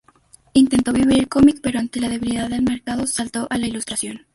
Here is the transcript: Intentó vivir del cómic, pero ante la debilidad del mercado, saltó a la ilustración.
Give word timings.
Intentó 0.55 0.93
vivir 0.93 1.13
del 1.15 1.29
cómic, 1.29 1.59
pero 1.61 1.77
ante 1.77 1.99
la 2.01 2.09
debilidad 2.09 2.49
del 2.49 2.63
mercado, 2.63 3.05
saltó 3.05 3.45
a 3.51 3.59
la 3.59 3.67
ilustración. 3.67 4.25